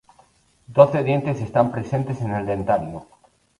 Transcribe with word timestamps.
Doce 0.77 1.03
dientes 1.03 1.39
están 1.41 1.71
presentes 1.71 2.21
en 2.21 2.31
el 2.33 2.47
dentario. 2.47 3.05